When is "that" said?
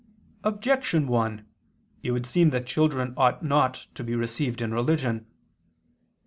2.49-2.65